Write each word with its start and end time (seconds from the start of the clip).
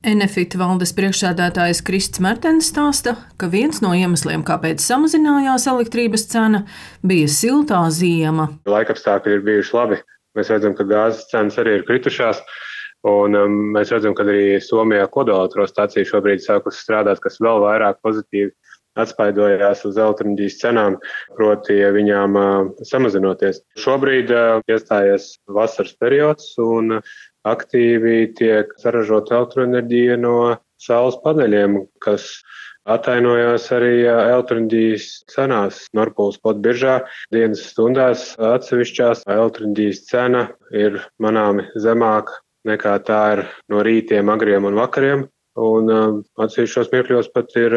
Enefit 0.00 0.54
valdes 0.56 0.94
priekšsēdētājs 0.96 1.82
Krists 1.84 2.22
Mertens 2.24 2.70
stāsta, 2.70 3.12
ka 3.36 3.50
viens 3.52 3.82
no 3.84 3.90
iemesliem, 3.92 4.40
kāpēc 4.48 4.80
samazinājās 4.80 5.66
elektrības 5.68 6.24
cena, 6.30 6.62
bija 7.04 7.28
siltā 7.28 7.82
ziema. 7.92 8.46
Laikapstākļi 8.64 9.34
ir 9.36 9.44
bijuši 9.44 9.76
labi. 9.76 9.98
Mēs 10.38 10.48
redzam, 10.54 10.72
ka 10.78 10.88
gāzes 10.88 11.28
cenas 11.28 11.60
arī 11.60 11.76
ir 11.76 11.84
kritušās. 11.84 12.40
Un 13.12 13.36
um, 13.36 13.60
mēs 13.76 13.92
redzam, 13.92 14.16
ka 14.16 14.24
arī 14.24 14.56
Somijā 14.64 15.04
kodolelektrostacija 15.12 16.08
šobrīd 16.08 16.40
sākus 16.46 16.80
strādāt, 16.80 17.20
kas 17.20 17.36
vēl 17.44 17.60
vairāk 17.66 18.00
pozitīvi 18.00 18.54
atspaidojās 18.98 19.84
uz 19.86 19.98
elektroenerģijas 20.00 20.60
cenām, 20.62 20.96
proti 21.36 21.76
viņām 21.92 22.40
uh, 22.40 22.70
samazinoties. 22.88 23.60
Šobrīd 23.80 24.32
uh, 24.32 24.64
iestājies 24.64 25.34
vasaras 25.52 25.92
periods 26.00 26.54
un 26.64 26.96
aktīvi 27.48 28.32
tiek 28.38 28.72
saražota 28.80 29.38
elektroenerģija 29.38 30.18
no 30.20 30.34
saules 30.80 31.18
paneļiem, 31.24 31.78
kas 32.04 32.26
atainojās 32.90 33.68
arī 33.76 34.04
elektroenerģijas 34.08 35.08
cenās. 35.32 35.82
Norpūles 35.96 36.40
pot 36.42 36.60
biržā 36.64 37.00
dienas 37.34 37.64
stundās 37.72 38.30
atsevišķās 38.36 39.26
elektroenerģijas 39.28 40.06
cena 40.08 40.46
ir 40.72 41.00
manāmi 41.22 41.68
zemāka 41.76 42.40
nekā 42.68 42.96
tā 43.04 43.20
ir 43.34 43.44
no 43.72 43.84
rītiem, 43.86 44.32
agriem 44.32 44.66
un 44.68 44.80
vakariem. 44.80 45.28
Un 45.60 45.90
atsevišķos 46.40 46.92
mirkļos 46.92 47.30
pat 47.34 47.54
ir 47.58 47.74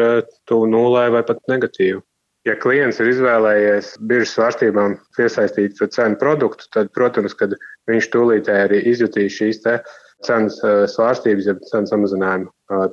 tuvu 0.48 0.68
nulē 0.70 1.08
vai 1.12 1.24
pat 1.26 1.40
negatīvu. 1.50 2.00
Ja 2.44 2.54
klients 2.60 2.98
ir 3.00 3.08
izvēlējies 3.08 3.94
biržas 4.04 4.34
svārstībām 4.36 4.98
piesaistīt 5.16 5.78
cenu 5.80 6.18
produktu, 6.20 6.66
tad, 6.76 6.90
protams, 6.92 7.36
viņš 7.88 8.08
tūlītē 8.12 8.58
arī 8.66 8.82
izjutīs 8.90 9.38
šīs 9.38 9.62
cenas 10.24 10.58
svārstības, 10.92 11.48
ja 11.48 11.54
cenu 11.70 11.88
samazinājumu 11.88 12.50
uh, 12.50 12.84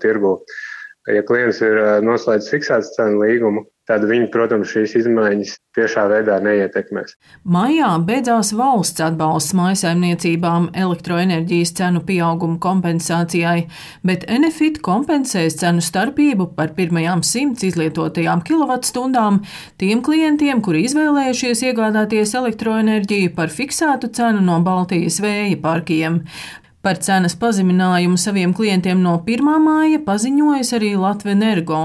tirgu. 1.05 1.16
Ja 1.16 1.23
klients 1.23 1.62
ir 1.62 1.78
noslēdzis 2.05 2.52
fiksētas 2.52 2.96
cenu 2.96 3.22
līgumu, 3.22 3.66
tad 3.88 4.05
viņi, 4.07 4.30
protams, 4.32 4.70
šīs 4.71 4.94
izmaiņas 5.02 5.58
tiešā 5.76 6.05
veidā 6.08 6.38
neietekmēs. 6.43 7.16
Maijā 7.43 7.90
beidzās 8.05 8.54
valsts 8.54 9.02
atbalsts 9.02 9.54
maisaimniecībām 9.58 10.70
elektroenerģijas 10.77 11.74
cenu 11.76 12.04
pieauguma 12.05 12.60
kompensācijai, 12.62 13.68
bet 14.04 14.24
Enefit 14.30 14.80
kompensēs 14.85 15.58
cenu 15.60 15.82
starpību 15.82 16.52
par 16.55 16.76
pirmajām 16.77 17.24
simts 17.24 17.65
izlietotajām 17.68 18.46
kilovatstundām 18.48 19.41
tiem 19.82 20.05
klientiem, 20.05 20.62
kuri 20.62 20.86
izvēlējušies 20.88 21.65
iegādāties 21.71 22.36
elektroenerģiju 22.38 23.36
par 23.36 23.52
fiksētu 23.52 24.13
cenu 24.15 24.46
no 24.46 24.62
Baltijas 24.63 25.20
vēja 25.24 25.60
parkiem. 25.62 26.24
Par 26.82 26.98
cenas 26.98 27.35
pazeminājumu 27.37 28.18
saviem 28.18 28.55
klientiem 28.57 29.04
no 29.05 29.12
1. 29.21 29.49
māja 29.62 29.99
paziņojas 30.01 30.71
arī 30.79 30.87
Latvijas 30.98 31.35
Energo. 31.35 31.82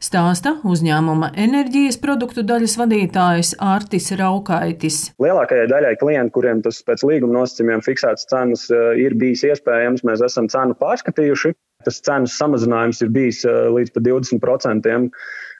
Stāsta 0.00 0.54
uzņēmuma 0.64 1.28
enerģijas 1.36 2.00
produktu 2.00 2.46
daļas 2.48 2.78
vadītājs 2.80 3.50
Artis 3.60 4.08
Raukaitis. 4.16 5.02
Lielākajai 5.20 5.68
daļai 5.68 5.92
klientu, 6.00 6.32
kuriem 6.38 6.64
tas 6.64 6.80
pēc 6.80 7.04
līguma 7.10 7.42
nosacījumiem 7.42 7.84
fiksētas 7.84 8.24
cenas 8.32 8.64
eh, 8.72 9.02
ir 9.04 9.18
bijis 9.20 9.44
iespējams, 9.50 10.06
mēs 10.08 10.24
esam 10.24 10.48
cenu 10.48 10.78
pārskatījuši. 10.80 11.52
Tas 11.84 12.00
cenas 12.08 12.40
samazinājums 12.40 13.04
ir 13.04 13.12
bijis 13.12 13.44
eh, 13.44 13.68
līdz 13.76 13.92
pat 13.98 14.08
20% 14.08 14.96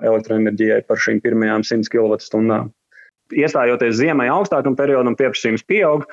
elektroenerģijai 0.09 0.81
par 0.89 1.05
šīm 1.05 1.20
pirmajām 1.28 1.69
100 1.77 1.92
kWh 1.92 2.72
iestājoties 3.34 3.98
ziemai 3.98 4.29
augstākam 4.33 4.77
periodam, 4.79 5.17
pieprasījums 5.19 5.65
pieaug. 5.69 6.07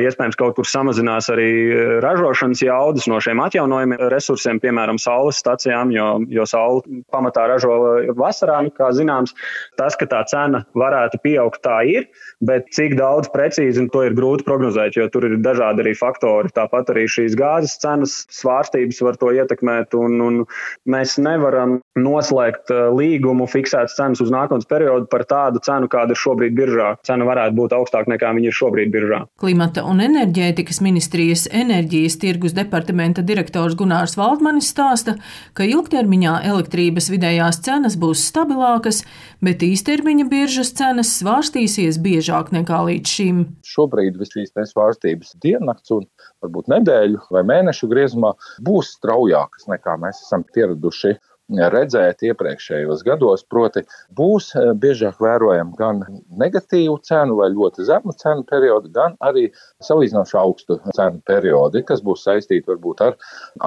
Iespējams, 0.00 0.38
kaut 0.38 0.56
kur 0.58 0.68
samazinās 0.68 1.30
arī 1.32 1.50
eh, 1.50 1.92
ražošanas 2.04 2.62
jaudas 2.64 3.08
no 3.10 3.20
šiem 3.22 3.42
atjaunojumiem 3.44 4.06
resursiem, 4.12 4.60
piemēram, 4.62 5.00
saules 5.00 5.40
stacijām, 5.40 5.92
jo, 5.94 6.08
jo 6.30 6.46
saule 6.48 7.02
pamatā 7.12 7.46
ražo 7.50 7.76
vasarā, 8.18 8.60
nu, 8.66 8.74
kā 8.74 8.90
zināms. 8.96 9.34
Tas, 9.80 9.96
ka 9.98 10.08
tā 10.10 10.22
cena 10.30 10.64
varētu 10.78 11.20
pieaugt, 11.24 11.62
tā 11.64 11.80
ir, 11.88 12.08
bet 12.44 12.70
cik 12.76 12.96
daudz 12.98 13.30
precīzi 13.34 13.86
to 13.92 14.04
ir 14.06 14.16
grūti 14.16 14.46
prognozēt, 14.46 14.98
jo 14.98 15.08
tur 15.12 15.26
ir 15.28 15.38
dažādi 15.42 15.84
arī 15.84 15.94
faktori. 15.98 16.52
Tāpat 16.54 16.92
arī 16.94 17.06
šīs 17.10 17.36
gāzes 17.38 17.78
cenas 17.82 18.20
svārstības 18.34 19.00
var 19.06 19.18
to 19.20 19.32
ietekmēt, 19.36 19.96
un, 19.98 20.20
un 20.24 20.40
mēs 20.90 21.16
nevaram 21.22 21.80
noslēgt 21.98 22.70
eh, 22.70 22.86
līgumu 22.94 23.46
fiksētas 23.50 23.96
cenas 23.98 24.20
uz 24.22 24.30
nākotnes 24.30 24.68
periodu 24.70 25.08
par 25.10 25.24
tādu 25.28 25.62
cenu, 25.64 25.88
kāda 25.90 26.14
ir 26.14 26.20
šobrīd 26.20 26.54
biržā. 26.54 26.92
Cena 27.06 27.26
varētu 27.26 27.56
būt 27.58 27.74
augstāka 27.74 28.12
nekā 28.12 28.30
viņa 28.36 28.50
ir 28.50 28.56
šobrīd 28.56 28.92
biržā. 28.94 29.20
Klimata 29.42 29.82
un 29.88 30.02
enerģētikas 30.04 30.80
ministrijas 30.86 31.46
enerģijas 31.50 32.18
tirgus 32.22 32.54
departamenta 32.54 33.24
direktors 33.26 33.74
Gunārs 33.78 34.14
Valdmanis 34.20 34.70
stāsta, 34.70 35.16
ka 35.58 35.66
ilgtermiņā 35.66 36.36
elektrības 36.52 37.10
vidējās 37.10 37.58
cenas 37.66 37.98
būs 38.00 38.22
stabilākas, 38.30 39.02
bet 39.42 39.64
īstermiņa 39.66 40.28
biržas 40.30 40.70
cenas 40.78 41.16
svārstīsies 41.18 41.98
biežāk 42.02 42.52
nekā 42.54 42.84
līdz 42.86 43.16
šim. 43.16 43.42
Šobrīd 43.66 44.20
šīs 44.30 44.54
svārstības 44.70 45.34
diennakts 45.42 45.90
un 45.96 46.06
varbūt 46.44 46.70
nedēļu 46.70 47.26
vai 47.34 47.42
mēnešu 47.50 47.90
griezumā 47.90 48.36
būs 48.62 48.94
straujākas 49.00 49.66
nekā 49.72 49.96
mēs 49.98 50.22
esam 50.22 50.46
pieraduši 50.54 51.16
redzēt 51.50 52.22
iepriekšējos 52.26 53.02
gados. 53.06 53.44
Proti, 53.50 53.82
būs 54.16 54.50
eh, 54.56 54.70
biežāk 54.78 55.20
vērojama 55.22 55.76
gan 55.78 56.02
negatīvu 56.40 56.98
cenu 57.06 57.38
vai 57.40 57.50
ļoti 57.54 57.86
zemu 57.88 58.14
cenu 58.20 58.44
periodu, 58.48 58.90
gan 58.94 59.16
arī 59.24 59.48
salīdzinoši 59.86 60.36
augstu 60.40 60.78
cenu 60.96 61.22
periodi, 61.26 61.84
kas 61.86 62.02
būs 62.06 62.24
saistīti 62.26 62.68
varbūt 62.70 63.04
ar 63.06 63.16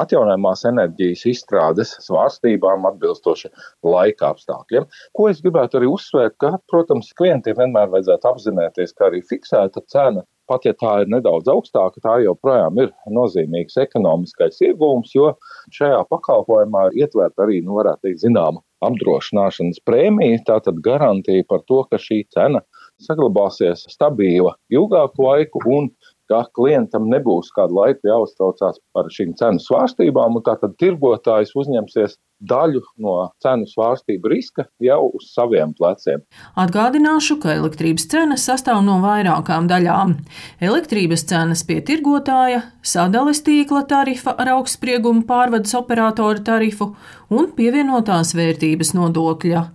atjaunojamās 0.03 0.65
enerģijas 0.69 1.25
izstrādes 1.33 1.95
svārstībām 2.05 2.87
atbilstoši 2.93 3.51
laika 3.87 4.33
apstākļiem. 4.33 4.87
Ko 5.13 5.29
es 5.29 5.41
gribētu 5.43 5.79
arī 5.79 5.89
uzsvērt, 5.91 6.37
ka, 6.41 6.55
protams, 6.71 7.11
klientiem 7.17 7.57
vienmēr 7.59 7.91
vajadzētu 7.93 8.31
apzināties, 8.31 8.95
ka 8.97 9.09
arī 9.09 9.23
fiksēta 9.27 9.83
cena 9.91 10.23
pat 10.49 10.67
ja 10.67 10.73
tā 10.77 10.93
ir 11.03 11.11
nedaudz 11.11 11.49
augstāka, 11.51 12.01
tā 12.03 12.17
joprojām 12.23 12.79
ir 12.83 12.91
nozīmīgs 13.15 13.79
ekonomiskais 13.85 14.59
iegūms, 14.67 15.13
jo 15.15 15.33
šajā 15.75 16.03
pakalpojumā 16.11 16.89
ir 16.89 17.05
ietverta 17.05 17.45
arī, 17.45 17.61
nu, 17.65 17.77
varētu 17.79 18.09
teikt, 18.09 18.23
zināma 18.25 18.63
apdrošināšanas 18.83 19.81
prēmija, 19.87 20.41
tātad 20.49 20.81
garantija 20.83 21.45
par 21.49 21.63
to, 21.69 21.83
ka 21.89 21.99
šī 22.01 22.23
cena 22.35 22.63
saglabāsies 23.03 23.87
stabila 23.91 24.55
ilgāku 24.73 25.25
laiku 25.27 25.63
un 25.71 25.89
ka 26.33 26.49
klientam 26.57 27.09
nebūs 27.11 27.51
kādu 27.55 27.77
laiku 27.79 28.09
jāuztraucās 28.09 28.79
par 28.95 29.09
šīm 29.13 29.35
cenu 29.39 29.61
svārstībām, 29.61 30.39
un 30.39 30.45
tātad 30.45 30.75
tirgotājs 30.81 31.53
uzņemsies 31.59 32.17
daļu 32.43 32.81
no 33.03 33.15
cenu 33.43 33.67
svārstību 33.69 34.31
riska 34.33 34.65
jau 34.83 34.99
uz 35.15 35.29
saviem 35.31 35.73
pleciem. 35.77 36.23
Atgādināšu, 36.59 37.37
ka 37.43 37.53
elektrības 37.55 38.07
cenas 38.11 38.45
sastāv 38.49 38.81
no 38.85 38.99
vairākām 39.03 39.69
daļām. 39.71 40.17
Elektrības 40.63 41.25
cenas 41.29 41.63
pie 41.67 41.79
tirgotāja, 41.85 42.63
sadales 42.81 43.43
tīkla 43.47 43.85
tarifa 43.89 44.35
ar 44.35 44.55
augstspriegumu 44.57 45.25
pārvades 45.29 45.75
operatoru 45.79 46.43
tarifu 46.43 46.91
un 47.31 47.51
pievienotās 47.55 48.35
vērtības 48.37 48.95
nodokļa. 48.97 49.67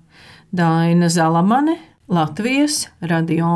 Daina 0.58 1.10
Zalamane, 1.12 1.76
Latvijas 2.08 2.86
radio. 3.04 3.52